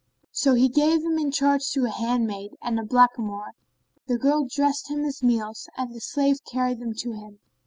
[0.31, 3.51] So he gave him in charge to a handmaid and a blackamoor;
[4.07, 7.39] the girl dressed him his meals and the slave carried them to him.